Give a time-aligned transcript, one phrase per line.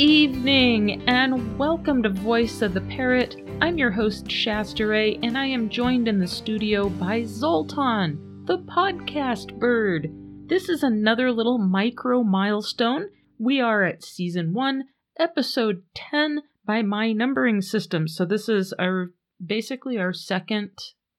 [0.00, 3.36] evening, and welcome to Voice of the Parrot.
[3.60, 8.60] I'm your host, Shasta Ray, and I am joined in the studio by Zoltan, the
[8.60, 10.08] podcast bird.
[10.46, 13.10] This is another little micro milestone.
[13.38, 14.84] We are at season one,
[15.18, 18.08] episode 10 by my numbering system.
[18.08, 19.10] So this is our
[19.44, 20.70] basically our second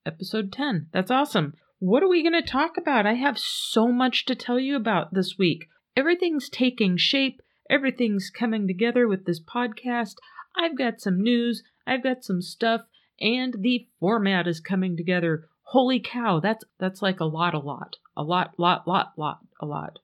[0.07, 0.87] episode 10.
[0.91, 1.53] That's awesome.
[1.77, 3.05] What are we going to talk about?
[3.05, 5.67] I have so much to tell you about this week.
[5.95, 7.43] Everything's taking shape.
[7.71, 10.15] Everything's coming together with this podcast.
[10.57, 12.81] I've got some news, I've got some stuff,
[13.17, 15.47] and the format is coming together.
[15.61, 17.95] Holy cow, that's that's like a lot, a lot.
[18.17, 19.99] A lot, lot, lot, lot, a lot.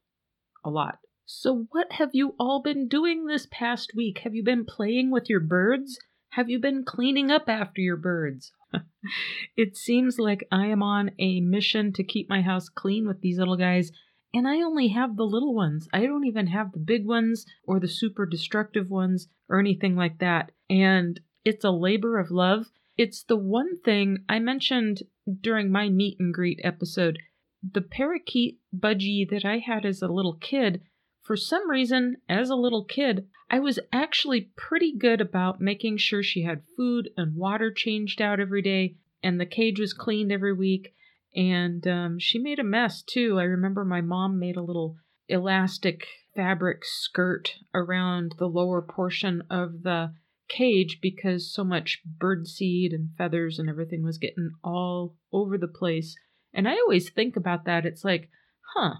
[0.63, 0.99] A lot.
[1.25, 4.19] So what have you all been doing this past week?
[4.19, 5.99] Have you been playing with your birds?
[6.29, 8.53] Have you been cleaning up after your birds?
[9.57, 13.39] it seems like I am on a mission to keep my house clean with these
[13.39, 13.91] little guys
[14.33, 15.87] and I only have the little ones.
[15.93, 20.19] I don't even have the big ones or the super destructive ones or anything like
[20.19, 20.51] that.
[20.69, 22.67] And it's a labor of love.
[22.97, 25.03] It's the one thing I mentioned
[25.41, 27.19] during my meet and greet episode.
[27.63, 30.81] The parakeet budgie that I had as a little kid,
[31.21, 36.21] for some reason, as a little kid, I was actually pretty good about making sure
[36.21, 40.53] she had food and water changed out every day, and the cage was cleaned every
[40.53, 40.93] week
[41.35, 43.39] and um, she made a mess too.
[43.39, 44.97] I remember my mom made a little
[45.27, 50.13] elastic fabric skirt around the lower portion of the
[50.47, 55.67] cage because so much bird seed and feathers and everything was getting all over the
[55.67, 56.15] place.
[56.53, 57.85] And I always think about that.
[57.85, 58.29] It's like,
[58.73, 58.95] huh,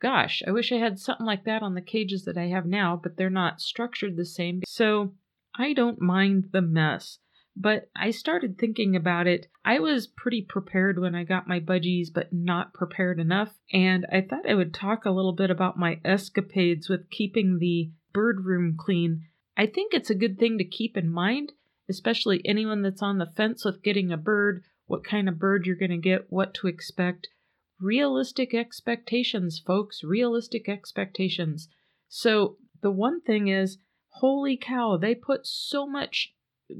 [0.00, 3.00] gosh, I wish I had something like that on the cages that I have now,
[3.02, 4.60] but they're not structured the same.
[4.66, 5.14] So
[5.56, 7.18] I don't mind the mess.
[7.56, 9.48] But I started thinking about it.
[9.64, 13.58] I was pretty prepared when I got my budgies, but not prepared enough.
[13.72, 17.90] And I thought I would talk a little bit about my escapades with keeping the
[18.12, 19.24] bird room clean.
[19.56, 21.52] I think it's a good thing to keep in mind,
[21.88, 25.76] especially anyone that's on the fence with getting a bird, what kind of bird you're
[25.76, 27.28] going to get, what to expect.
[27.80, 31.68] Realistic expectations, folks, realistic expectations.
[32.08, 33.78] So, the one thing is,
[34.08, 36.34] holy cow, they put so much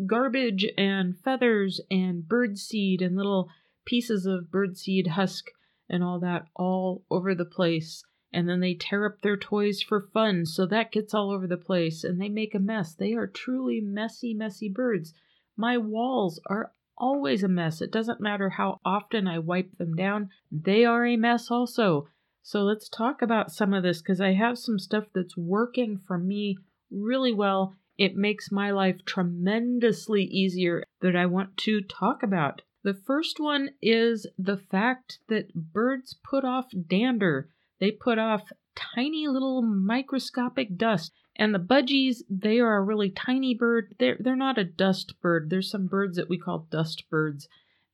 [0.07, 3.49] garbage and feathers and birdseed and little
[3.85, 5.47] pieces of birdseed husk
[5.89, 8.05] and all that all over the place.
[8.33, 11.57] And then they tear up their toys for fun, so that gets all over the
[11.57, 12.95] place and they make a mess.
[12.95, 15.13] They are truly messy, messy birds.
[15.57, 17.81] My walls are always a mess.
[17.81, 22.07] It doesn't matter how often I wipe them down, they are a mess also.
[22.43, 26.19] So let's talk about some of this because I have some stuff that's working for
[26.19, 26.59] me
[26.91, 32.63] really well it makes my life tremendously easier that I want to talk about.
[32.83, 37.51] The first one is the fact that birds put off dander.
[37.79, 41.13] They put off tiny little microscopic dust.
[41.37, 43.95] And the budgies, they are a really tiny bird.
[43.99, 45.51] They're, they're not a dust bird.
[45.51, 47.49] There's some birds that we call dust birds,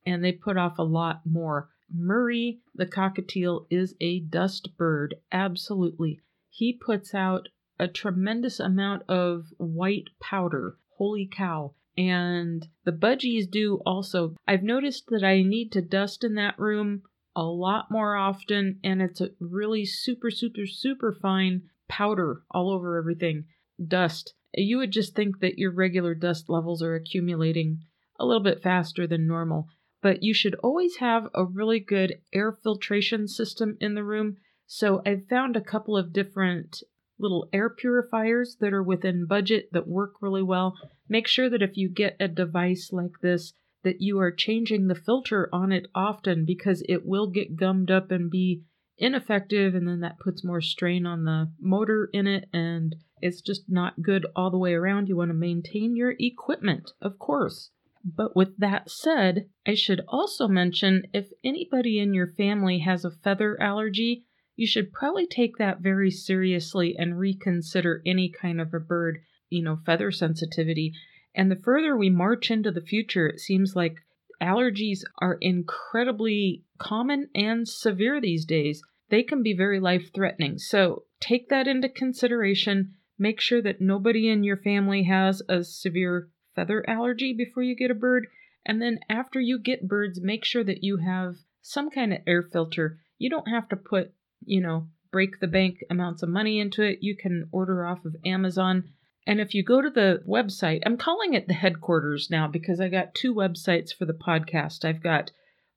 [0.05, 1.67] and they put off a lot more.
[1.93, 5.15] Murray, the cockatiel, is a dust bird.
[5.33, 6.21] Absolutely.
[6.49, 10.77] He puts out a tremendous amount of white powder.
[10.97, 11.73] Holy cow.
[11.97, 14.35] And the budgies do also.
[14.47, 17.01] I've noticed that I need to dust in that room
[17.35, 22.97] a lot more often, and it's a really super, super, super fine powder all over
[22.97, 23.45] everything.
[23.85, 24.33] Dust.
[24.53, 27.79] You would just think that your regular dust levels are accumulating
[28.19, 29.67] a little bit faster than normal,
[30.01, 34.37] but you should always have a really good air filtration system in the room.
[34.65, 36.81] So I've found a couple of different
[37.19, 40.75] little air purifiers that are within budget that work really well.
[41.09, 44.95] Make sure that if you get a device like this, that you are changing the
[44.95, 48.63] filter on it often because it will get gummed up and be
[48.97, 53.63] ineffective, and then that puts more strain on the motor in it, and it's just
[53.69, 55.07] not good all the way around.
[55.07, 57.69] You want to maintain your equipment, of course.
[58.03, 63.11] But with that said, I should also mention if anybody in your family has a
[63.11, 64.25] feather allergy,
[64.57, 69.19] you should probably take that very seriously and reconsider any kind of a bird,
[69.49, 70.93] you know, feather sensitivity.
[71.35, 73.97] And the further we march into the future, it seems like
[74.41, 78.81] allergies are incredibly common and severe these days.
[79.09, 80.57] They can be very life threatening.
[80.57, 82.95] So take that into consideration.
[83.19, 87.91] Make sure that nobody in your family has a severe feather allergy before you get
[87.91, 88.25] a bird.
[88.65, 92.41] And then after you get birds, make sure that you have some kind of air
[92.41, 92.99] filter.
[93.19, 94.13] You don't have to put
[94.45, 96.99] you know, break the bank amounts of money into it.
[97.01, 98.85] You can order off of Amazon.
[99.25, 102.87] And if you go to the website, I'm calling it the headquarters now because I
[102.87, 104.85] got two websites for the podcast.
[104.85, 105.31] I've got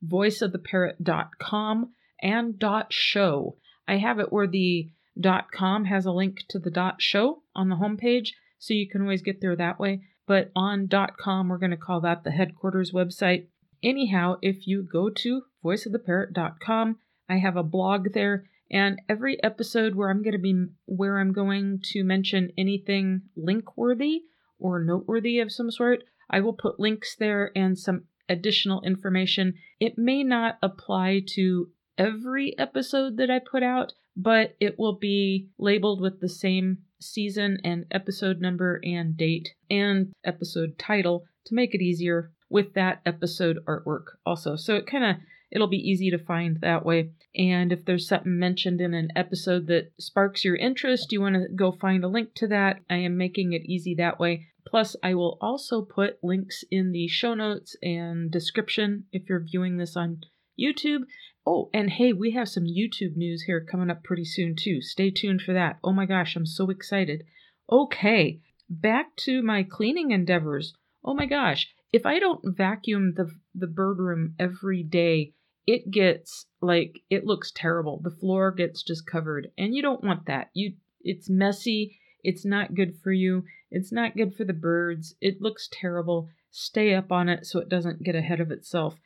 [0.07, 1.93] voiceoftheparrot.com
[2.23, 3.57] and dot show.
[3.89, 7.69] I have it where the dot com has a link to the dot show on
[7.69, 8.29] the homepage.
[8.59, 10.03] so you can always get there that way.
[10.27, 13.49] But on .com, we're going to call that the headquarters website.
[13.83, 16.99] Anyhow, if you go to voiceoftheparrot.com,
[17.31, 21.33] I have a blog there and every episode where I'm going to be where I'm
[21.33, 24.23] going to mention anything link worthy
[24.59, 29.55] or noteworthy of some sort, I will put links there and some additional information.
[29.81, 31.69] It may not apply to
[31.99, 37.59] every episode that I put out, but it will be labeled with the same season
[37.65, 43.59] and episode number and date and episode title to make it easier with that episode
[43.67, 44.57] artwork also.
[44.57, 45.17] So it kind of
[45.51, 47.11] it'll be easy to find that way.
[47.35, 51.49] And if there's something mentioned in an episode that sparks your interest, you want to
[51.55, 54.47] go find a link to that, I am making it easy that way.
[54.67, 59.79] Plus, I will also put links in the show notes and description if you're viewing
[59.79, 60.21] this on
[60.59, 61.03] YouTube.
[61.47, 64.81] Oh, and hey, we have some YouTube news here coming up pretty soon, too.
[64.83, 65.79] Stay tuned for that.
[65.83, 67.25] Oh my gosh, I'm so excited.
[67.71, 70.75] Okay, back to my cleaning endeavors.
[71.03, 75.33] Oh my gosh, if I don't vacuum the, the bird room every day,
[75.67, 78.01] it gets like it looks terrible.
[78.03, 80.51] The floor gets just covered, and you don't want that.
[80.55, 81.99] You it's messy.
[82.23, 83.45] It's not good for you.
[83.71, 85.15] It's not good for the birds.
[85.21, 86.29] It looks terrible.
[86.51, 88.97] Stay up on it so it doesn't get ahead of itself.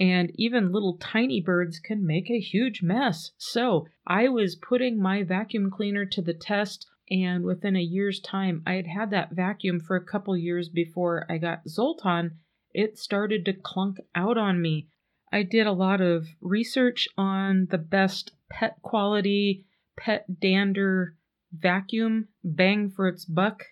[0.00, 3.30] And even little tiny birds can make a huge mess.
[3.36, 8.62] So I was putting my vacuum cleaner to the test, and within a year's time,
[8.66, 12.38] I had had that vacuum for a couple years before I got Zoltan.
[12.72, 14.88] It started to clunk out on me.
[15.34, 19.66] I did a lot of research on the best pet quality,
[19.96, 21.16] pet dander
[21.52, 23.64] vacuum, bang for its buck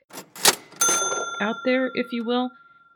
[1.41, 2.51] out there, if you will.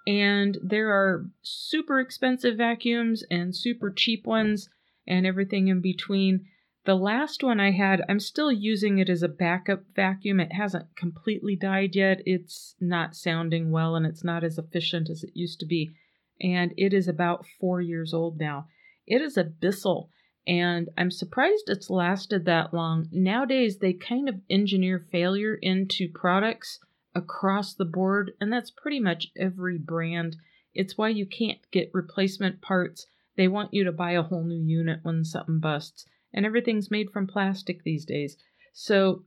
[0.04, 4.68] And there are super expensive vacuums and super cheap ones
[5.06, 6.46] and everything in between.
[6.86, 10.40] The last one I had, I'm still using it as a backup vacuum.
[10.40, 12.20] It hasn't completely died yet.
[12.26, 15.92] It's not sounding well and it's not as efficient as it used to be
[16.40, 18.68] and it is about four years old now.
[19.06, 20.10] It is a Bissell,
[20.46, 23.08] and I'm surprised it's lasted that long.
[23.10, 26.78] Nowadays, they kind of engineer failure into products
[27.14, 30.36] across the board, and that's pretty much every brand.
[30.74, 33.06] It's why you can't get replacement parts.
[33.36, 37.10] They want you to buy a whole new unit when something busts, and everything's made
[37.10, 38.36] from plastic these days.
[38.72, 39.24] So,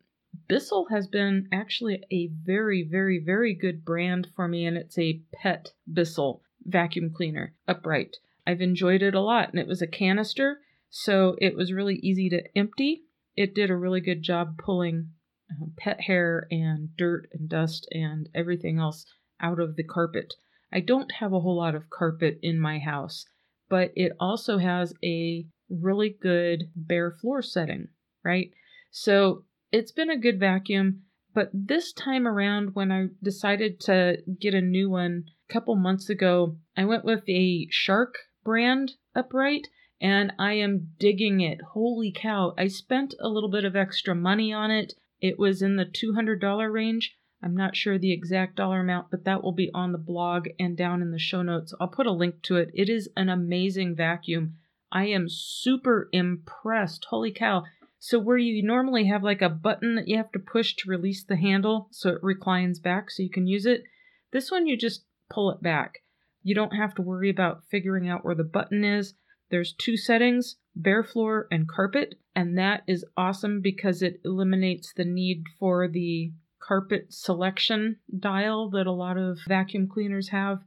[0.47, 5.23] Bissell has been actually a very, very, very good brand for me, and it's a
[5.33, 8.17] pet Bissell vacuum cleaner upright.
[8.45, 12.29] I've enjoyed it a lot, and it was a canister, so it was really easy
[12.29, 13.03] to empty.
[13.35, 15.09] It did a really good job pulling
[15.51, 19.05] uh, pet hair and dirt and dust and everything else
[19.39, 20.33] out of the carpet.
[20.71, 23.25] I don't have a whole lot of carpet in my house,
[23.69, 27.87] but it also has a really good bare floor setting,
[28.23, 28.51] right?
[28.91, 31.03] So it's been a good vacuum.
[31.33, 36.57] But this time around, when I decided to get a new one couple months ago,
[36.77, 39.67] I went with a Shark brand upright
[40.01, 41.59] and I am digging it.
[41.73, 42.53] Holy cow.
[42.57, 44.93] I spent a little bit of extra money on it.
[45.19, 47.17] It was in the $200 range.
[47.43, 50.77] I'm not sure the exact dollar amount, but that will be on the blog and
[50.77, 51.73] down in the show notes.
[51.79, 52.69] I'll put a link to it.
[52.73, 54.55] It is an amazing vacuum.
[54.91, 57.05] I am super impressed.
[57.09, 57.63] Holy cow.
[57.99, 61.23] So where you normally have like a button that you have to push to release
[61.23, 63.83] the handle so it reclines back so you can use it,
[64.31, 65.99] this one you just pull it back.
[66.43, 69.13] You don't have to worry about figuring out where the button is.
[69.49, 75.05] There's two settings, bare floor and carpet, and that is awesome because it eliminates the
[75.05, 80.59] need for the carpet selection dial that a lot of vacuum cleaners have.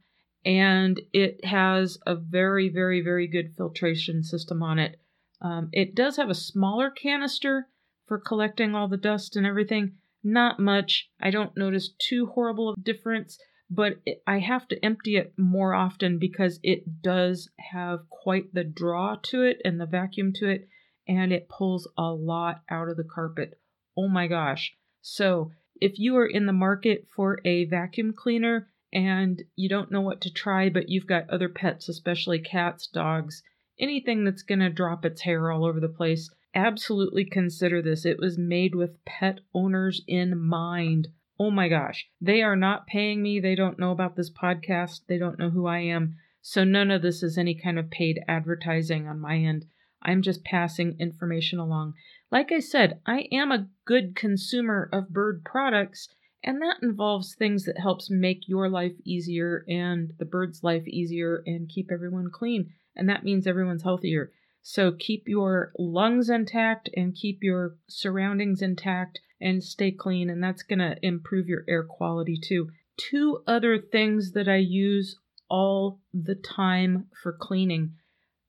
[0.44, 5.00] And it has a very, very, very good filtration system on it.
[5.40, 7.68] Um, it does have a smaller canister
[8.06, 9.92] for collecting all the dust and everything.
[10.24, 11.08] Not much.
[11.20, 13.38] I don't notice too horrible of difference,
[13.74, 19.16] but I have to empty it more often because it does have quite the draw
[19.22, 20.68] to it and the vacuum to it,
[21.08, 23.58] and it pulls a lot out of the carpet.
[23.96, 24.76] Oh my gosh.
[25.00, 30.02] So, if you are in the market for a vacuum cleaner and you don't know
[30.02, 33.42] what to try, but you've got other pets, especially cats, dogs,
[33.80, 38.04] anything that's going to drop its hair all over the place, absolutely consider this.
[38.04, 41.08] It was made with pet owners in mind.
[41.42, 42.06] Oh my gosh.
[42.20, 43.40] They are not paying me.
[43.40, 45.00] They don't know about this podcast.
[45.08, 46.14] They don't know who I am.
[46.40, 49.66] So none of this is any kind of paid advertising on my end.
[50.00, 51.94] I'm just passing information along.
[52.30, 56.10] Like I said, I am a good consumer of bird products,
[56.44, 61.42] and that involves things that helps make your life easier and the bird's life easier
[61.44, 64.30] and keep everyone clean and that means everyone's healthier.
[64.62, 70.62] So keep your lungs intact and keep your surroundings intact and stay clean, and that's
[70.62, 72.70] going to improve your air quality too.
[72.96, 77.94] Two other things that I use all the time for cleaning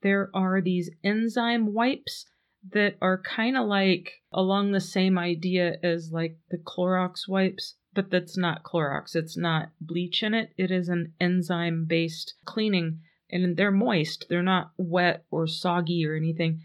[0.04, 2.26] there are these enzyme wipes
[2.72, 8.12] that are kind of like along the same idea as like the Clorox wipes, but
[8.12, 9.16] that's not Clorox.
[9.16, 10.52] It's not bleach in it.
[10.58, 13.00] It is an enzyme based cleaning
[13.34, 14.28] and they're moist.
[14.30, 16.62] They're not wet or soggy or anything.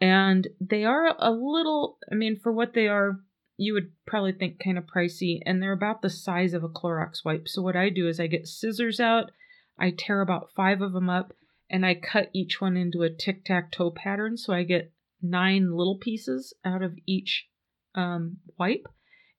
[0.00, 3.20] And they are a little, I mean, for what they are,
[3.56, 7.24] you would probably think kind of pricey, and they're about the size of a Clorox
[7.24, 7.46] wipe.
[7.46, 9.30] So, what I do is I get scissors out,
[9.78, 11.34] I tear about five of them up,
[11.70, 14.36] and I cut each one into a tic tac toe pattern.
[14.36, 17.46] So, I get nine little pieces out of each
[17.94, 18.88] um, wipe.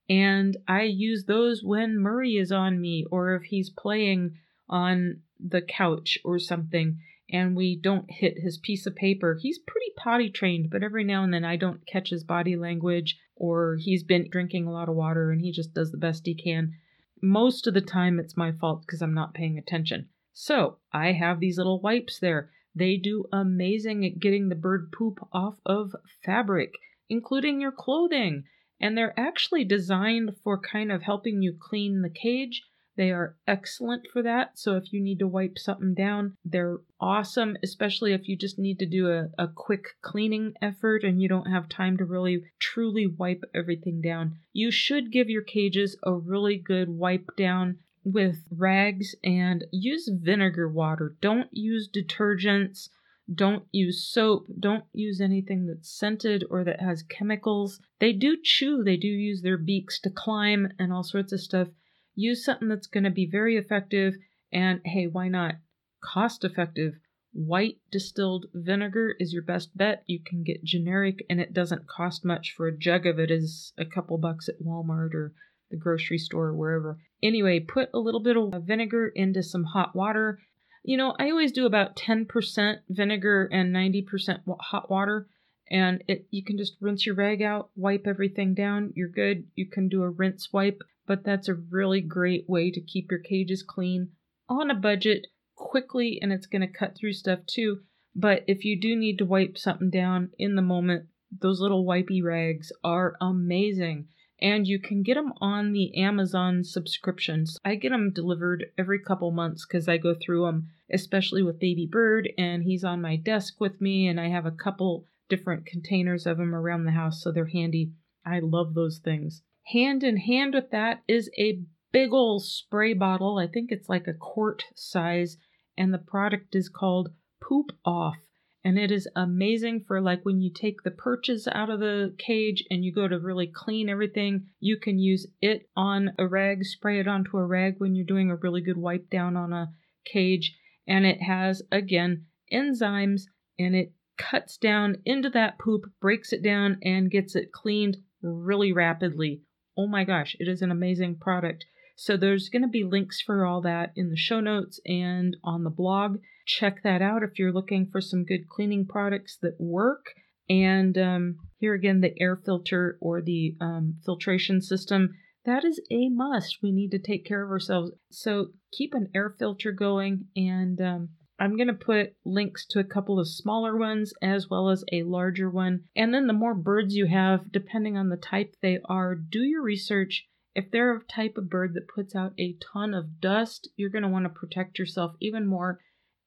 [0.09, 4.37] And I use those when Murray is on me or if he's playing
[4.69, 6.99] on the couch or something
[7.31, 9.39] and we don't hit his piece of paper.
[9.41, 13.17] He's pretty potty trained, but every now and then I don't catch his body language
[13.35, 16.35] or he's been drinking a lot of water and he just does the best he
[16.35, 16.73] can.
[17.21, 20.09] Most of the time it's my fault because I'm not paying attention.
[20.33, 22.51] So I have these little wipes there.
[22.75, 26.73] They do amazing at getting the bird poop off of fabric,
[27.09, 28.43] including your clothing.
[28.79, 32.63] And they're actually designed for kind of helping you clean the cage
[32.95, 34.59] they are excellent for that.
[34.59, 38.79] So if you need to wipe something down, they're awesome, especially if you just need
[38.79, 43.07] to do a, a quick cleaning effort and you don't have time to really truly
[43.07, 44.37] wipe everything down.
[44.53, 50.67] You should give your cages a really good wipe down with rags and use vinegar
[50.67, 51.15] water.
[51.21, 52.89] Don't use detergents.
[53.33, 54.47] Don't use soap.
[54.59, 57.79] Don't use anything that's scented or that has chemicals.
[57.99, 61.69] They do chew, they do use their beaks to climb and all sorts of stuff.
[62.15, 64.15] Use something that's going to be very effective
[64.51, 65.55] and hey, why not?
[66.03, 66.93] Cost effective.
[67.33, 70.03] White distilled vinegar is your best bet.
[70.05, 73.73] You can get generic and it doesn't cost much for a jug of it is
[73.77, 75.33] a couple bucks at Walmart or
[75.71, 76.99] the grocery store or wherever.
[77.23, 80.39] Anyway, put a little bit of vinegar into some hot water.
[80.83, 85.27] You know, I always do about 10% vinegar and 90% hot water
[85.69, 89.45] and it you can just rinse your rag out, wipe everything down, you're good.
[89.55, 93.19] You can do a rinse wipe but that's a really great way to keep your
[93.19, 94.09] cages clean
[94.47, 97.79] on a budget quickly and it's going to cut through stuff too.
[98.15, 101.07] But if you do need to wipe something down in the moment,
[101.41, 104.07] those little wipey rags are amazing.
[104.41, 107.57] And you can get them on the Amazon subscriptions.
[107.63, 111.87] I get them delivered every couple months because I go through them, especially with Baby
[111.89, 116.25] Bird, and he's on my desk with me, and I have a couple different containers
[116.25, 117.91] of them around the house, so they're handy.
[118.25, 119.43] I love those things.
[119.67, 121.61] Hand in hand with that is a
[121.91, 123.37] big old spray bottle.
[123.37, 125.37] I think it's like a quart size,
[125.77, 128.17] and the product is called Poop Off.
[128.65, 132.63] And it is amazing for like when you take the perches out of the cage
[132.69, 136.99] and you go to really clean everything, you can use it on a rag, spray
[136.99, 139.71] it onto a rag when you're doing a really good wipe down on a
[140.05, 140.55] cage.
[140.87, 143.23] And it has, again, enzymes
[143.59, 148.71] and it cuts down into that poop, breaks it down, and gets it cleaned really
[148.71, 149.41] rapidly
[149.77, 151.65] oh my gosh, it is an amazing product.
[151.95, 155.63] So there's going to be links for all that in the show notes and on
[155.63, 156.17] the blog.
[156.45, 160.07] Check that out if you're looking for some good cleaning products that work.
[160.49, 165.11] And um, here again, the air filter or the um, filtration system.
[165.45, 166.59] That is a must.
[166.63, 167.91] We need to take care of ourselves.
[168.11, 171.09] So keep an air filter going and um,
[171.39, 175.03] I'm going to put links to a couple of smaller ones as well as a
[175.03, 175.85] larger one.
[175.95, 179.63] And then the more birds you have, depending on the type they are, do your
[179.63, 180.27] research.
[180.55, 184.03] If they're a type of bird that puts out a ton of dust, you're going
[184.03, 185.79] to want to protect yourself even more.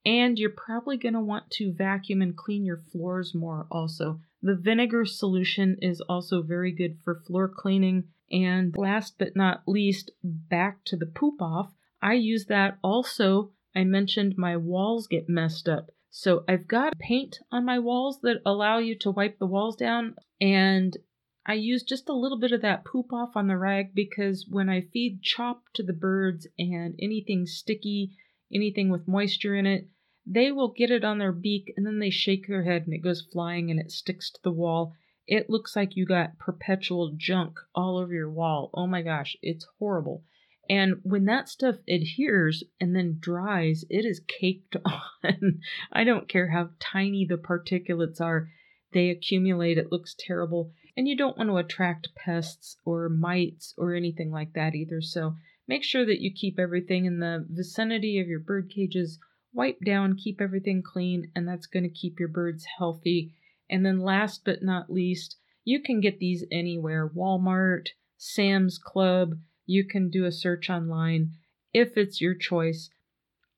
[0.05, 4.19] And you're probably going to want to vacuum and clean your floors more also.
[4.41, 8.05] The vinegar solution is also very good for floor cleaning.
[8.29, 11.71] And last but not least, back to the poop off.
[12.01, 15.91] I use that also I mentioned my walls get messed up.
[16.09, 20.15] So I've got paint on my walls that allow you to wipe the walls down
[20.39, 20.97] and
[21.45, 24.67] I use just a little bit of that poop off on the rag because when
[24.67, 28.17] I feed chop to the birds and anything sticky,
[28.53, 29.87] anything with moisture in it,
[30.25, 33.03] they will get it on their beak and then they shake their head and it
[33.03, 34.93] goes flying and it sticks to the wall.
[35.25, 38.69] It looks like you got perpetual junk all over your wall.
[38.73, 40.25] Oh my gosh, it's horrible.
[40.69, 45.61] And when that stuff adheres and then dries, it is caked on.
[45.91, 48.49] I don't care how tiny the particulates are,
[48.93, 49.77] they accumulate.
[49.77, 50.71] It looks terrible.
[50.95, 55.01] And you don't want to attract pests or mites or anything like that either.
[55.01, 55.35] So
[55.67, 59.19] make sure that you keep everything in the vicinity of your bird cages
[59.53, 63.33] wipe down, keep everything clean, and that's going to keep your birds healthy.
[63.69, 69.33] And then, last but not least, you can get these anywhere Walmart, Sam's Club.
[69.67, 71.33] You can do a search online
[71.73, 72.89] if it's your choice.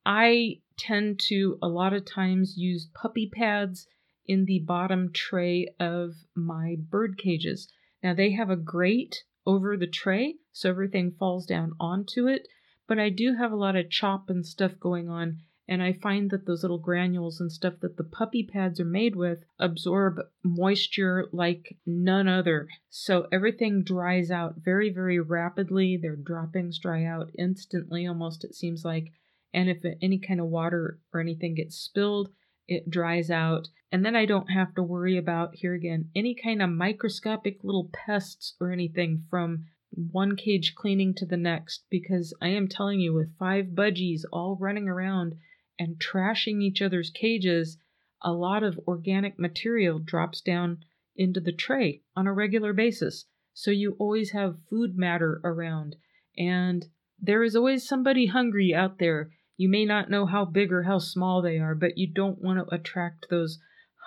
[0.06, 3.88] I tend to a lot of times use puppy pads
[4.26, 7.72] in the bottom tray of my bird cages.
[8.04, 12.48] Now, they have a grate over the tray, so everything falls down onto it,
[12.88, 15.40] but I do have a lot of chop and stuff going on
[15.70, 19.16] and I find that those little granules and stuff that the puppy pads are made
[19.16, 22.68] with absorb moisture like none other.
[22.90, 25.96] So everything dries out very, very rapidly.
[25.96, 29.12] Their droppings dry out instantly, almost, it seems like.
[29.54, 32.30] And if any kind of water or anything gets spilled,
[32.68, 33.68] it dries out.
[33.92, 37.92] And then I don't have to worry about, here again, any kind of microscopic little
[37.94, 43.14] pests or anything from one cage cleaning to the next because I am telling you,
[43.14, 45.36] with five budgies all running around
[45.80, 47.78] and trashing each other's cages,
[48.22, 50.80] a lot of organic material drops down
[51.16, 53.26] into the tray on a regular basis.
[53.54, 55.96] So you always have food matter around,
[56.38, 56.86] and
[57.20, 59.32] there is always somebody hungry out there.
[59.58, 62.60] You may not know how big or how small they are, but you don't want
[62.60, 63.60] to attract those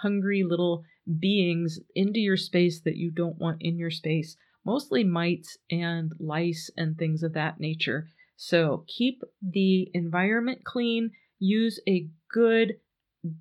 [0.02, 0.85] hungry little
[1.19, 4.37] beings into your space that you don't want in your space.
[4.64, 8.09] Mostly mites and lice and things of that nature.
[8.37, 11.11] So keep the environment clean
[11.43, 12.77] use a good,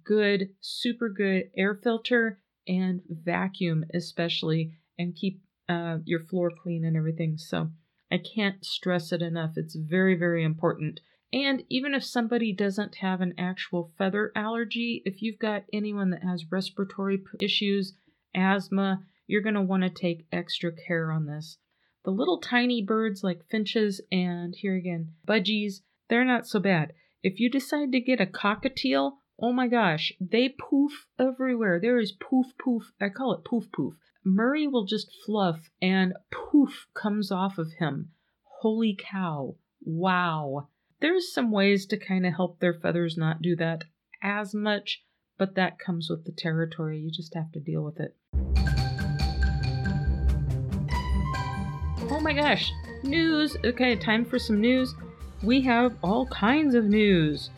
[0.04, 6.98] good, super good air filter and vacuum, especially, and keep uh, your floor clean and
[6.98, 7.38] everything.
[7.38, 7.70] So
[8.12, 9.52] I can't stress it enough.
[9.56, 11.00] It's very, very important.
[11.32, 16.24] And even if somebody doesn't have an actual feather allergy, if you've got anyone that
[16.24, 17.94] has respiratory issues,
[18.36, 21.58] asthma, you're going to want to take extra care on this.
[22.04, 26.94] The little tiny birds like finches and here again, budgies, they're not so bad.
[27.24, 31.80] If you decide to get a cockatiel, oh my gosh, they poof everywhere.
[31.80, 32.94] There is poof poof.
[33.00, 33.94] I call it poof poof.
[34.26, 38.10] Murray will just fluff and poof comes off of him.
[38.62, 39.56] Holy cow.
[39.84, 40.70] Wow.
[41.00, 43.84] There's some ways to kind of help their feathers not do that
[44.24, 45.04] as much,
[45.38, 47.00] but that comes with the territory.
[47.00, 48.16] You just have to deal with it.
[52.10, 52.72] Oh my gosh,
[53.04, 53.58] news.
[53.64, 54.96] Okay, time for some news
[55.44, 57.50] we have all kinds of news.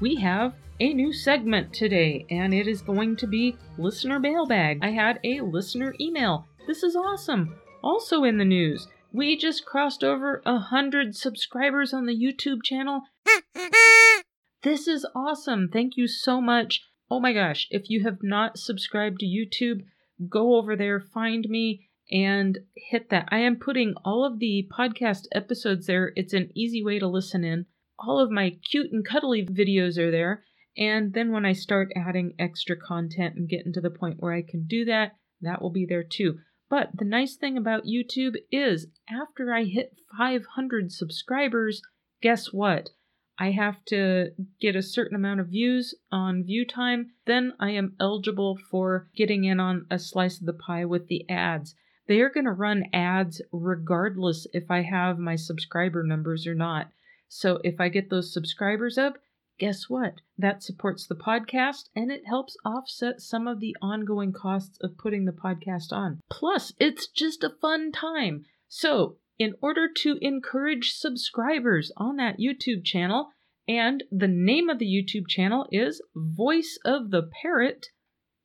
[0.00, 4.80] We have a new segment today, and it is going to be Listener Mailbag.
[4.82, 6.46] I had a listener email.
[6.66, 7.54] This is awesome.
[7.82, 13.02] Also in the news, we just crossed over a hundred subscribers on the YouTube channel.
[14.62, 15.68] this is awesome.
[15.72, 16.82] Thank you so much.
[17.10, 19.84] Oh my gosh, if you have not subscribed to YouTube,
[20.28, 23.28] go over there, find me, and hit that.
[23.30, 26.12] I am putting all of the podcast episodes there.
[26.16, 27.66] It's an easy way to listen in.
[27.98, 30.44] All of my cute and cuddly videos are there.
[30.76, 34.42] And then when I start adding extra content and getting to the point where I
[34.42, 36.38] can do that, that will be there too.
[36.70, 41.82] But the nice thing about YouTube is after I hit 500 subscribers,
[42.22, 42.90] guess what?
[43.38, 47.12] I have to get a certain amount of views on view time.
[47.26, 51.28] Then I am eligible for getting in on a slice of the pie with the
[51.28, 51.74] ads
[52.08, 56.88] they are going to run ads regardless if I have my subscriber numbers or not.
[57.28, 59.18] So if I get those subscribers up,
[59.58, 60.14] guess what?
[60.38, 65.26] That supports the podcast and it helps offset some of the ongoing costs of putting
[65.26, 66.20] the podcast on.
[66.30, 68.44] Plus, it's just a fun time.
[68.68, 73.28] So, in order to encourage subscribers on that YouTube channel,
[73.68, 77.88] and the name of the YouTube channel is Voice of the Parrot,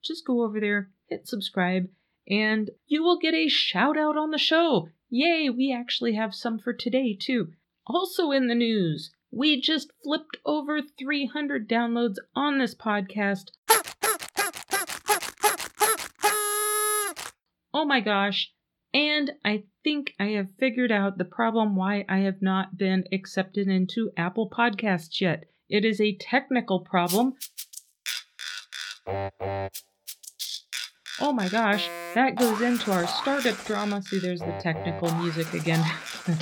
[0.04, 1.88] just go over there, hit subscribe,
[2.28, 4.90] and you will get a shout out on the show.
[5.10, 7.50] Yay, we actually have some for today, too.
[7.86, 13.52] Also in the news, we just flipped over 300 downloads on this podcast.
[17.74, 18.52] Oh my gosh.
[18.94, 23.68] And I think I have figured out the problem why I have not been accepted
[23.68, 25.46] into Apple Podcasts yet.
[25.68, 27.34] It is a technical problem.
[31.20, 34.02] Oh my gosh, that goes into our startup drama.
[34.02, 35.84] See, there's the technical music again.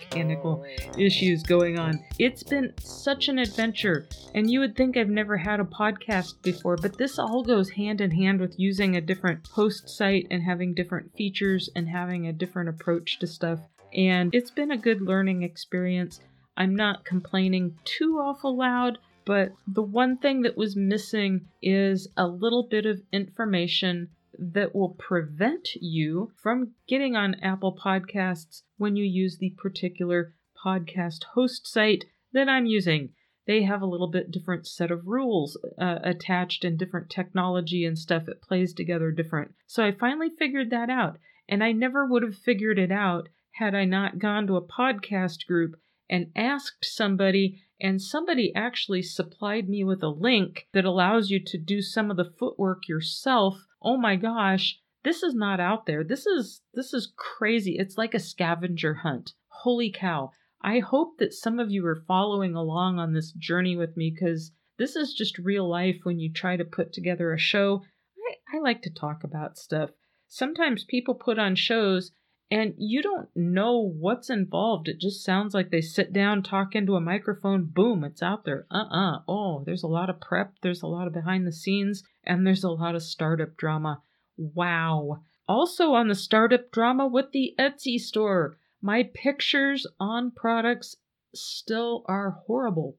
[0.00, 0.64] Mechanical
[0.96, 2.02] issues going on.
[2.18, 6.76] It's been such an adventure, and you would think I've never had a podcast before,
[6.76, 10.74] but this all goes hand in hand with using a different host site and having
[10.74, 13.60] different features and having a different approach to stuff.
[13.94, 16.20] And it's been a good learning experience.
[16.56, 18.98] I'm not complaining too awful loud,
[19.28, 24.94] but the one thing that was missing is a little bit of information that will
[24.98, 30.32] prevent you from getting on Apple Podcasts when you use the particular
[30.64, 33.10] podcast host site that I'm using.
[33.48, 37.98] they have a little bit different set of rules uh, attached and different technology and
[37.98, 38.28] stuff.
[38.28, 39.52] It plays together different.
[39.66, 41.18] So I finally figured that out.
[41.48, 45.46] And I never would have figured it out had I not gone to a podcast
[45.46, 45.76] group
[46.10, 51.58] and asked somebody, and somebody actually supplied me with a link that allows you to
[51.58, 53.66] do some of the footwork yourself.
[53.80, 56.02] Oh my gosh, this is not out there.
[56.02, 57.76] This is this is crazy.
[57.78, 59.32] It's like a scavenger hunt.
[59.48, 60.32] Holy cow.
[60.60, 64.50] I hope that some of you are following along on this journey with me because
[64.76, 67.84] this is just real life when you try to put together a show.
[68.28, 69.90] I, I like to talk about stuff.
[70.26, 72.10] Sometimes people put on shows
[72.50, 74.88] and you don't know what's involved.
[74.88, 78.66] It just sounds like they sit down, talk into a microphone, boom, it's out there.
[78.70, 79.16] Uh uh-uh.
[79.16, 82.46] uh Oh, there's a lot of prep, there's a lot of behind the scenes, and
[82.46, 84.02] there's a lot of startup drama.
[84.36, 85.22] Wow.
[85.46, 88.58] Also on the startup drama with the Etsy store.
[88.80, 90.96] My pictures on products
[91.34, 92.96] still are horrible.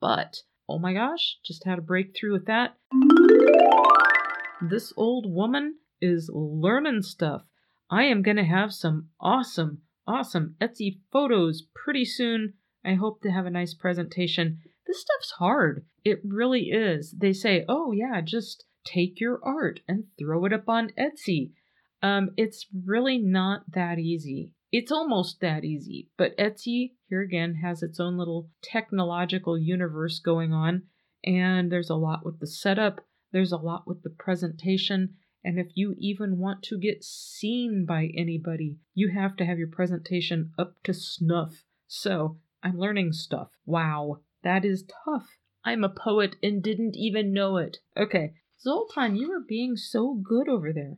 [0.00, 0.36] But,
[0.68, 2.76] oh my gosh, just had a breakthrough with that.
[4.62, 7.42] This old woman is learning stuff.
[7.90, 12.54] I am going to have some awesome, awesome Etsy photos pretty soon.
[12.84, 14.58] I hope to have a nice presentation.
[14.86, 15.84] This stuff's hard.
[16.04, 17.14] It really is.
[17.18, 21.52] They say, oh, yeah, just take your art and throw it up on Etsy.
[22.02, 24.52] Um, it's really not that easy.
[24.70, 30.52] It's almost that easy, but Etsy, here again, has its own little technological universe going
[30.52, 30.82] on,
[31.24, 33.00] and there's a lot with the setup,
[33.32, 38.10] there's a lot with the presentation, and if you even want to get seen by
[38.16, 41.64] anybody, you have to have your presentation up to snuff.
[41.86, 43.48] So, I'm learning stuff.
[43.64, 45.26] Wow, that is tough.
[45.64, 47.78] I'm a poet and didn't even know it.
[47.96, 50.96] Okay, Zoltan, you are being so good over there.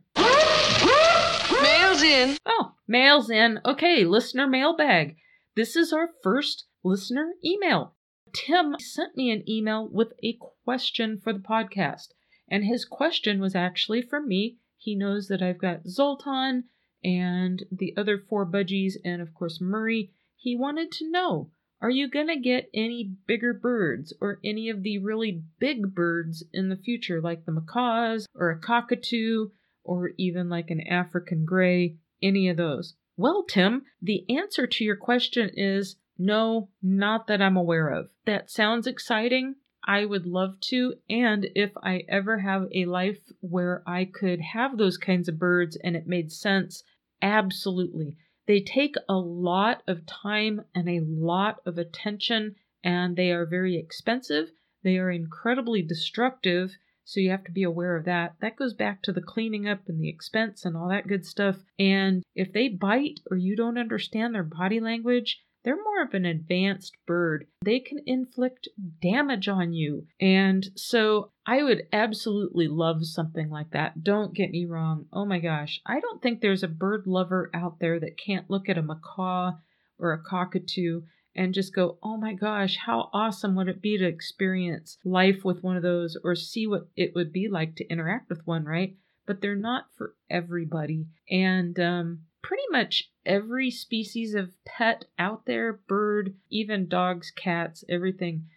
[1.61, 2.37] Mail's in.
[2.45, 3.59] Oh, mail's in.
[3.65, 5.17] Okay, listener mailbag.
[5.55, 7.93] This is our first listener email.
[8.33, 12.13] Tim sent me an email with a question for the podcast,
[12.51, 14.57] and his question was actually for me.
[14.77, 16.65] He knows that I've got Zoltan
[17.03, 20.11] and the other four budgies, and of course Murray.
[20.35, 21.49] He wanted to know
[21.81, 26.43] are you going to get any bigger birds or any of the really big birds
[26.53, 29.47] in the future, like the macaws or a cockatoo
[29.83, 31.97] or even like an African gray?
[32.21, 32.93] Any of those?
[33.17, 38.09] Well, Tim, the answer to your question is no, not that I'm aware of.
[38.25, 39.55] That sounds exciting.
[39.83, 40.95] I would love to.
[41.09, 45.75] And if I ever have a life where I could have those kinds of birds
[45.75, 46.83] and it made sense,
[47.21, 48.15] absolutely.
[48.47, 53.77] They take a lot of time and a lot of attention, and they are very
[53.77, 54.49] expensive.
[54.83, 56.71] They are incredibly destructive,
[57.03, 58.35] so you have to be aware of that.
[58.41, 61.57] That goes back to the cleaning up and the expense and all that good stuff.
[61.77, 66.25] And if they bite or you don't understand their body language, they're more of an
[66.25, 67.45] advanced bird.
[67.63, 68.67] They can inflict
[69.01, 70.07] damage on you.
[70.19, 74.03] And so I would absolutely love something like that.
[74.03, 75.05] Don't get me wrong.
[75.13, 75.81] Oh my gosh.
[75.85, 79.51] I don't think there's a bird lover out there that can't look at a macaw
[79.99, 81.01] or a cockatoo
[81.35, 85.63] and just go, oh my gosh, how awesome would it be to experience life with
[85.63, 88.95] one of those or see what it would be like to interact with one, right?
[89.25, 91.07] But they're not for everybody.
[91.29, 98.47] And um, pretty much every species of pet out there bird, even dogs, cats, everything.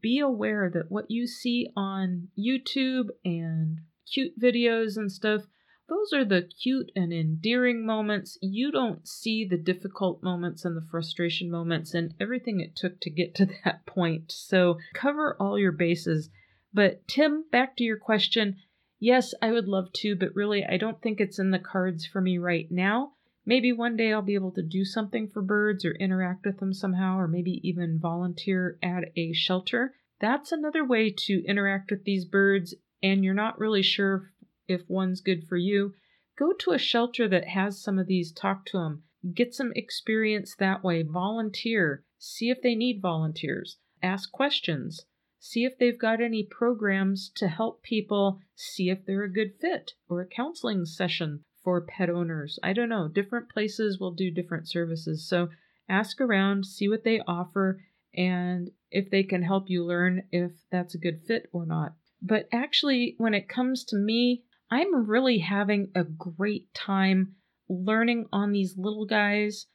[0.00, 5.42] Be aware that what you see on YouTube and cute videos and stuff,
[5.88, 8.38] those are the cute and endearing moments.
[8.40, 13.10] You don't see the difficult moments and the frustration moments and everything it took to
[13.10, 14.32] get to that point.
[14.32, 16.30] So cover all your bases.
[16.72, 18.56] But Tim, back to your question.
[18.98, 22.22] Yes, I would love to, but really, I don't think it's in the cards for
[22.22, 23.12] me right now.
[23.46, 26.72] Maybe one day I'll be able to do something for birds or interact with them
[26.72, 29.94] somehow, or maybe even volunteer at a shelter.
[30.18, 34.32] That's another way to interact with these birds, and you're not really sure
[34.66, 35.92] if one's good for you.
[36.38, 39.02] Go to a shelter that has some of these, talk to them,
[39.34, 45.04] get some experience that way, volunteer, see if they need volunteers, ask questions,
[45.38, 49.92] see if they've got any programs to help people, see if they're a good fit,
[50.08, 52.58] or a counseling session for pet owners.
[52.62, 53.08] I don't know.
[53.08, 55.26] Different places will do different services.
[55.26, 55.48] So
[55.88, 57.80] ask around, see what they offer,
[58.14, 61.94] and if they can help you learn if that's a good fit or not.
[62.22, 67.34] But actually, when it comes to me, I'm really having a great time
[67.68, 69.66] learning on these little guys.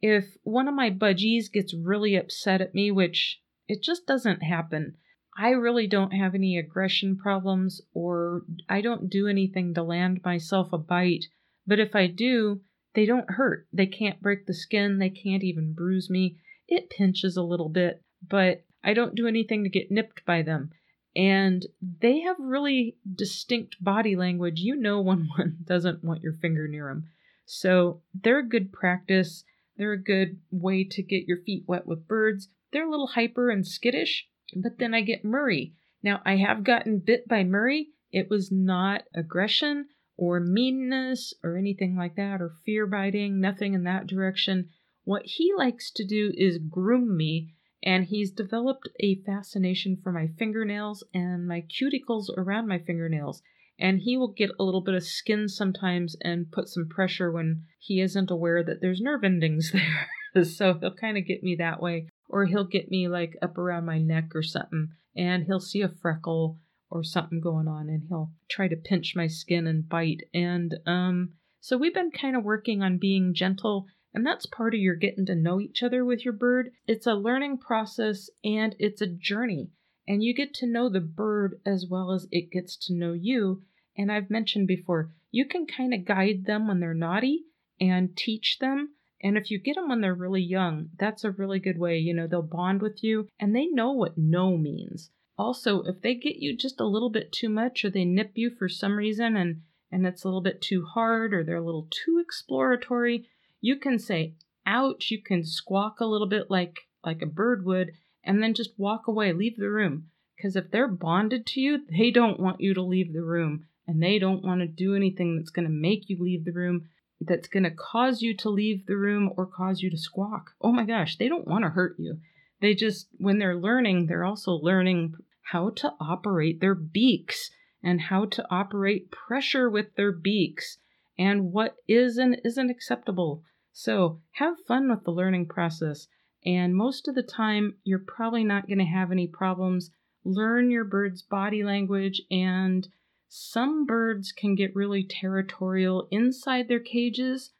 [0.00, 4.96] If one of my budgies gets really upset at me, which it just doesn't happen,
[5.36, 10.72] I really don't have any aggression problems or I don't do anything to land myself
[10.72, 11.26] a bite.
[11.66, 12.60] But if I do,
[12.94, 13.66] they don't hurt.
[13.72, 14.98] They can't break the skin.
[14.98, 16.38] They can't even bruise me.
[16.68, 20.70] it pinches a little bit, but I don't do anything to get nipped by them.
[21.16, 21.66] And
[22.00, 24.60] they have really distinct body language.
[24.60, 27.08] You know when one doesn't want your finger near them.
[27.46, 29.44] So they're a good practice.
[29.76, 32.48] They're a good way to get your feet wet with birds.
[32.72, 35.74] They're a little hyper and skittish, but then I get Murray.
[36.02, 37.88] Now, I have gotten bit by Murray.
[38.12, 39.86] It was not aggression
[40.16, 44.68] or meanness or anything like that or fear biting, nothing in that direction.
[45.04, 50.28] What he likes to do is groom me, and he's developed a fascination for my
[50.38, 53.42] fingernails and my cuticles around my fingernails.
[53.78, 57.64] And he will get a little bit of skin sometimes and put some pressure when
[57.78, 59.72] he isn't aware that there's nerve endings
[60.34, 60.44] there.
[60.44, 62.06] so he'll kind of get me that way.
[62.28, 65.88] Or he'll get me like up around my neck or something, and he'll see a
[65.88, 66.58] freckle
[66.94, 70.22] or something going on and he'll try to pinch my skin and bite.
[70.32, 73.86] And um, so we've been kind of working on being gentle.
[74.14, 76.70] And that's part of your getting to know each other with your bird.
[76.86, 79.70] It's a learning process and it's a journey.
[80.06, 83.62] And you get to know the bird as well as it gets to know you.
[83.96, 87.44] And I've mentioned before, you can kind of guide them when they're naughty
[87.80, 88.90] and teach them.
[89.24, 91.96] And if you get them when they're really young, that's a really good way.
[91.96, 95.10] You know, they'll bond with you and they know what no means.
[95.38, 98.50] Also, if they get you just a little bit too much or they nip you
[98.50, 101.88] for some reason and and it's a little bit too hard or they're a little
[101.90, 103.26] too exploratory,
[103.62, 104.34] you can say
[104.66, 108.78] ouch, you can squawk a little bit like like a bird would and then just
[108.78, 110.10] walk away, leave the room.
[110.36, 114.02] Because if they're bonded to you, they don't want you to leave the room and
[114.02, 116.88] they don't want to do anything that's going to make you leave the room,
[117.26, 120.50] that's going to cause you to leave the room or cause you to squawk.
[120.60, 122.18] Oh my gosh, they don't want to hurt you.
[122.60, 127.50] They just, when they're learning, they're also learning how to operate their beaks
[127.82, 130.78] and how to operate pressure with their beaks
[131.18, 133.42] and what is and isn't acceptable.
[133.72, 136.06] So have fun with the learning process.
[136.46, 139.90] And most of the time, you're probably not going to have any problems.
[140.24, 142.88] Learn your bird's body language, and
[143.36, 147.50] some birds can get really territorial inside their cages.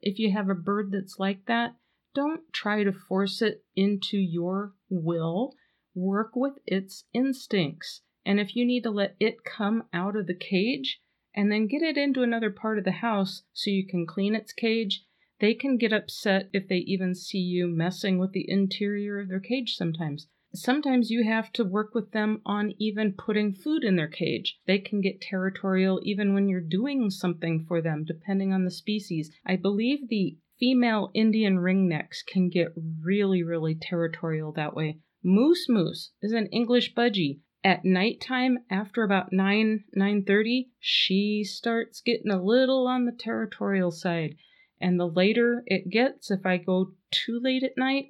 [0.00, 1.76] If you have a bird that's like that,
[2.12, 5.54] don't try to force it into your will.
[5.94, 8.00] Work with its instincts.
[8.26, 11.00] And if you need to let it come out of the cage
[11.32, 14.52] and then get it into another part of the house so you can clean its
[14.52, 15.04] cage,
[15.38, 19.38] they can get upset if they even see you messing with the interior of their
[19.38, 20.26] cage sometimes.
[20.54, 24.58] Sometimes you have to work with them on even putting food in their cage.
[24.66, 29.30] They can get territorial even when you're doing something for them, depending on the species.
[29.46, 34.98] I believe the female Indian ringnecks can get really, really territorial that way.
[35.24, 37.40] Moose Moose is an English budgie.
[37.64, 44.34] At nighttime, after about 9, 9.30, she starts getting a little on the territorial side.
[44.80, 48.06] And the later it gets, if I go too late at night,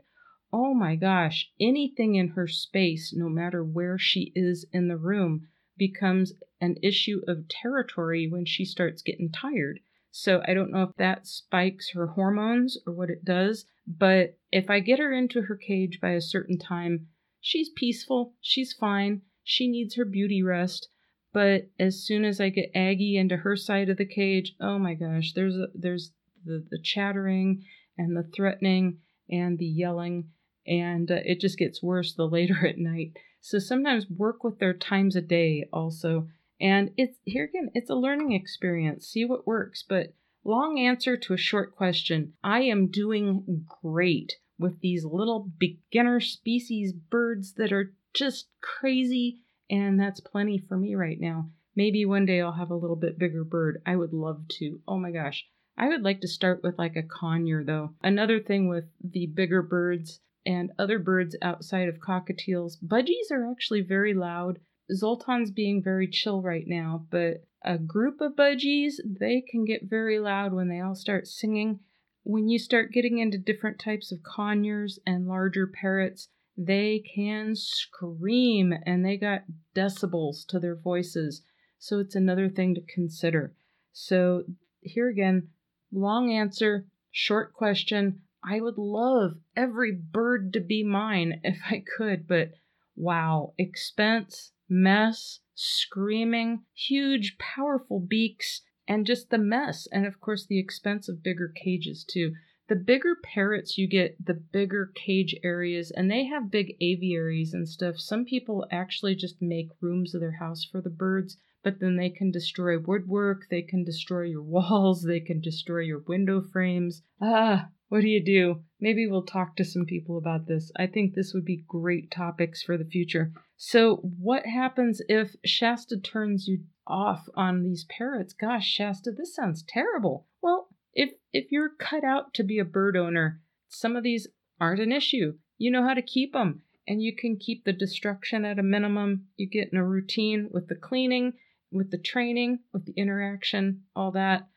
[0.53, 5.49] oh my gosh, anything in her space, no matter where she is in the room,
[5.79, 9.81] becomes an issue of territory when she starts getting tired.
[10.11, 14.69] So I don't know if that spikes her hormones or what it does, but if
[14.69, 17.09] I get her into her cage by a certain time,
[17.41, 20.89] she's peaceful, she's fine, she needs her beauty rest.
[21.33, 24.93] But as soon as I get Aggie into her side of the cage, oh my
[24.93, 26.13] gosh, there's a, there's
[26.45, 27.65] the, the chattering
[27.97, 28.99] and the threatening
[29.31, 30.29] and the yelling,
[30.67, 33.13] and uh, it just gets worse the later at night.
[33.41, 36.29] So sometimes work with their times a day also
[36.63, 39.09] and it's here again, it's a learning experience.
[39.09, 39.83] See what works.
[39.87, 46.21] But long answer to a short question I am doing great with these little beginner
[46.21, 49.41] species birds that are just crazy.
[49.69, 51.51] And that's plenty for me right now.
[51.75, 53.83] Maybe one day I'll have a little bit bigger bird.
[53.85, 54.81] I would love to.
[54.87, 55.45] Oh my gosh.
[55.77, 57.95] I would like to start with like a conure though.
[58.05, 63.83] Another thing with the bigger birds and other birds outside of cockatiels, budgies are actually
[63.83, 64.59] very loud.
[64.93, 70.19] Zoltan's being very chill right now, but a group of budgies, they can get very
[70.19, 71.81] loud when they all start singing.
[72.25, 78.75] When you start getting into different types of conures and larger parrots, they can scream
[78.85, 79.43] and they got
[79.75, 81.43] decibels to their voices.
[81.79, 83.55] So it's another thing to consider.
[83.93, 84.45] So
[84.81, 85.49] here again,
[85.93, 88.21] long answer, short question.
[88.45, 92.51] I would love every bird to be mine if I could, but
[92.97, 99.87] wow, expense, mess, screaming, huge, powerful beaks, and just the mess.
[99.93, 102.33] And of course, the expense of bigger cages, too.
[102.69, 107.69] The bigger parrots you get, the bigger cage areas, and they have big aviaries and
[107.69, 107.99] stuff.
[107.99, 112.11] Some people actually just make rooms of their house for the birds, but then they
[112.11, 117.03] can destroy woodwork, they can destroy your walls, they can destroy your window frames.
[117.21, 118.63] Ah, what do you do?
[118.81, 120.73] Maybe we'll talk to some people about this.
[120.79, 123.35] I think this would be great topics for the future.
[123.59, 128.33] So, what happens if Shasta turns you off on these parrots?
[128.33, 130.27] Gosh, Shasta, this sounds terrible.
[130.43, 134.27] Well, if if you're cut out to be a bird owner, some of these
[134.59, 135.35] aren't an issue.
[135.59, 139.27] You know how to keep them, and you can keep the destruction at a minimum.
[139.37, 141.35] You get in a routine with the cleaning,
[141.71, 144.49] with the training, with the interaction, all that.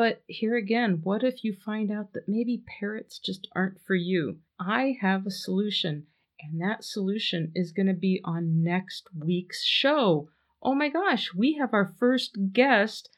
[0.00, 4.38] But here again, what if you find out that maybe parrots just aren't for you?
[4.58, 6.06] I have a solution,
[6.40, 10.30] and that solution is going to be on next week's show.
[10.62, 13.14] Oh my gosh, we have our first guest,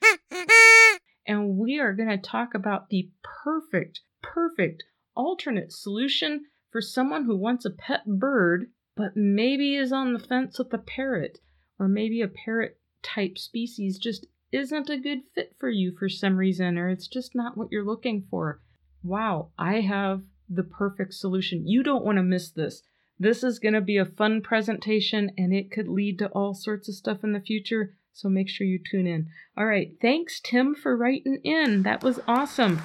[1.25, 4.83] and we are going to talk about the perfect, perfect
[5.15, 10.59] alternate solution for someone who wants a pet bird, but maybe is on the fence
[10.59, 11.39] with a parrot,
[11.79, 16.37] or maybe a parrot type species just isn't a good fit for you for some
[16.37, 18.61] reason, or it's just not what you're looking for.
[19.03, 21.67] Wow, I have the perfect solution.
[21.67, 22.83] You don't want to miss this.
[23.19, 26.89] This is going to be a fun presentation and it could lead to all sorts
[26.89, 27.95] of stuff in the future.
[28.13, 29.29] So make sure you tune in.
[29.57, 29.93] All right.
[30.01, 31.83] Thanks, Tim, for writing in.
[31.83, 32.83] That was awesome.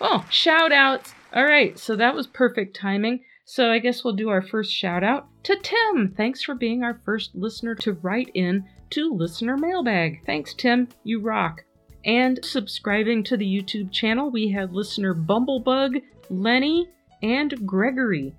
[0.00, 1.14] Oh, shout outs.
[1.34, 1.78] All right.
[1.78, 3.24] So that was perfect timing.
[3.52, 6.14] So I guess we'll do our first shout out to Tim.
[6.16, 10.24] Thanks for being our first listener to write in to Listener Mailbag.
[10.24, 10.86] Thanks, Tim.
[11.02, 11.64] You rock.
[12.04, 16.90] And subscribing to the YouTube channel, we have listener Bumblebug, Lenny,
[17.24, 18.36] and Gregory.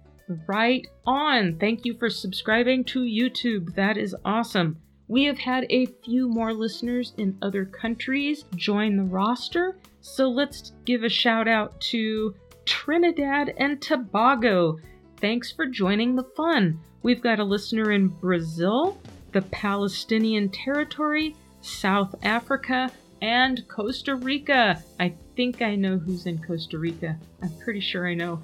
[0.47, 1.58] Right on.
[1.60, 3.76] Thank you for subscribing to YouTube.
[3.76, 4.78] That is awesome.
[5.10, 10.71] We have had a few more listeners in other countries join the roster, so let's
[10.86, 14.80] give a shout out to Trinidad and Tobago.
[15.21, 16.79] Thanks for joining the fun.
[17.03, 18.97] We've got a listener in Brazil,
[19.34, 24.84] the Palestinian Territory, South Africa, and Costa Rica.
[24.99, 27.19] I think I know who's in Costa Rica.
[27.43, 28.41] I'm pretty sure I know.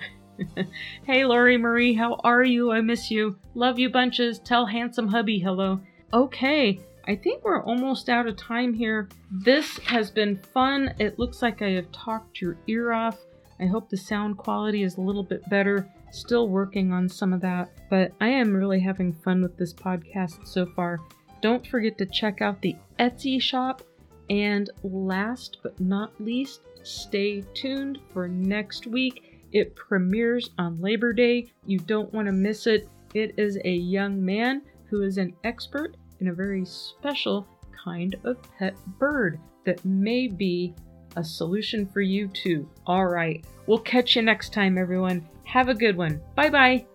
[1.03, 2.71] hey, Lori Marie, how are you?
[2.71, 3.39] I miss you.
[3.55, 4.37] Love you bunches.
[4.37, 5.81] Tell handsome hubby hello.
[6.13, 9.09] Okay, I think we're almost out of time here.
[9.31, 10.93] This has been fun.
[10.99, 13.17] It looks like I have talked your ear off.
[13.59, 15.89] I hope the sound quality is a little bit better.
[16.11, 20.47] Still working on some of that, but I am really having fun with this podcast
[20.47, 20.99] so far.
[21.41, 23.83] Don't forget to check out the Etsy shop.
[24.29, 29.41] And last but not least, stay tuned for next week.
[29.51, 31.47] It premieres on Labor Day.
[31.65, 32.89] You don't want to miss it.
[33.13, 37.47] It is a young man who is an expert in a very special
[37.83, 40.73] kind of pet bird that may be
[41.15, 42.69] a solution for you too.
[42.85, 43.45] All right.
[43.65, 45.27] We'll catch you next time, everyone.
[45.47, 46.21] Have a good one.
[46.35, 46.85] Bye bye.